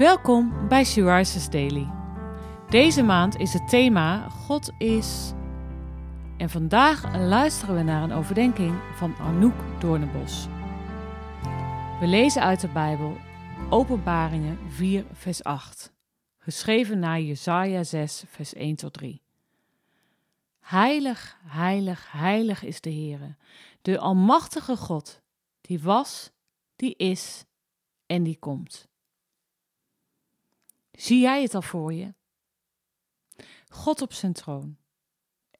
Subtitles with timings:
[0.00, 1.90] Welkom bij She Daily.
[2.68, 5.32] Deze maand is het thema God is.
[6.38, 10.46] En vandaag luisteren we naar een overdenking van Anouk Doornenbos.
[12.00, 13.16] We lezen uit de Bijbel
[13.70, 15.92] Openbaringen 4, vers 8,
[16.38, 19.22] geschreven naar Jesaja 6, vers 1 tot 3.
[20.60, 23.36] Heilig, heilig, heilig is de Heere,
[23.82, 25.22] de Almachtige God,
[25.60, 26.30] die was,
[26.76, 27.44] die is
[28.06, 28.89] en die komt.
[31.00, 32.14] Zie jij het al voor je?
[33.68, 34.76] God op zijn troon.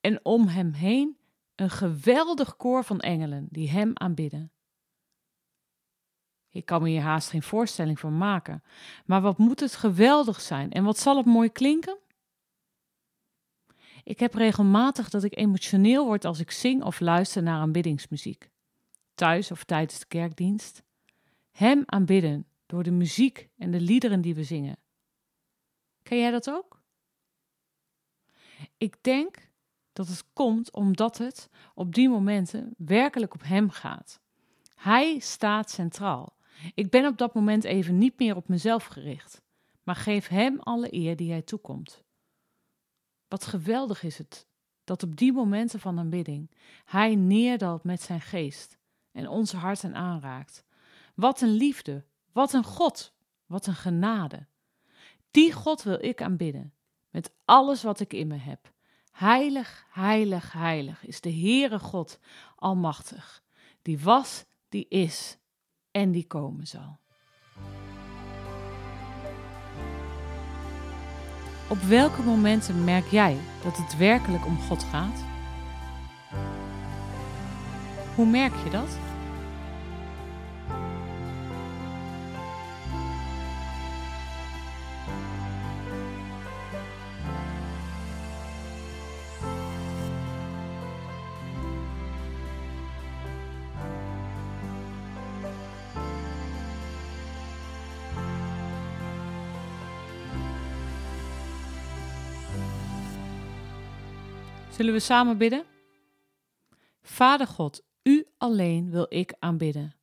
[0.00, 1.18] En om hem heen
[1.54, 4.52] een geweldig koor van engelen die hem aanbidden.
[6.50, 8.62] Ik kan me hier haast geen voorstelling van maken,
[9.04, 11.98] maar wat moet het geweldig zijn en wat zal het mooi klinken?
[14.04, 18.50] Ik heb regelmatig dat ik emotioneel word als ik zing of luister naar aanbiddingsmuziek.
[19.14, 20.82] Thuis of tijdens de kerkdienst.
[21.50, 24.84] Hem aanbidden door de muziek en de liederen die we zingen.
[26.06, 26.80] Ken jij dat ook?
[28.76, 29.50] Ik denk
[29.92, 34.20] dat het komt omdat het op die momenten werkelijk op Hem gaat.
[34.74, 36.36] Hij staat centraal.
[36.74, 39.42] Ik ben op dat moment even niet meer op mezelf gericht,
[39.82, 42.02] maar geef Hem alle eer die Hij toekomt.
[43.28, 44.46] Wat geweldig is het
[44.84, 46.50] dat op die momenten van aanbidding
[46.84, 48.78] Hij neerdalt met zijn geest
[49.12, 50.64] en onze harten aanraakt.
[51.14, 53.14] Wat een liefde, wat een God,
[53.46, 54.46] wat een genade.
[55.36, 56.72] Die God wil ik aanbidden,
[57.10, 58.72] met alles wat ik in me heb.
[59.12, 62.18] Heilig, heilig, heilig is de Heere God,
[62.54, 63.42] Almachtig,
[63.82, 65.38] die was, die is
[65.90, 66.98] en die komen zal.
[71.68, 75.24] Op welke momenten merk jij dat het werkelijk om God gaat?
[78.14, 78.98] Hoe merk je dat?
[104.76, 105.64] Zullen we samen bidden?
[107.02, 109.94] Vader God, U alleen wil ik aanbidden,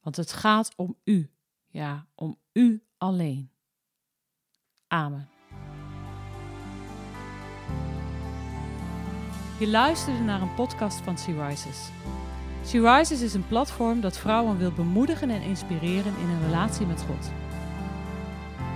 [0.00, 1.30] want het gaat om U,
[1.66, 3.50] ja, om U alleen.
[4.86, 5.28] Amen.
[9.58, 11.90] Je luisterde naar een podcast van Sea Rises.
[12.64, 17.02] Sea Rises is een platform dat vrouwen wil bemoedigen en inspireren in een relatie met
[17.02, 17.30] God.